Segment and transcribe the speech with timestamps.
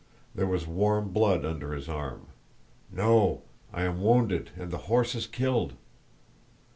[0.33, 2.29] There was warm blood under his arm.
[2.91, 5.75] "No, I am wounded and the horse is killed."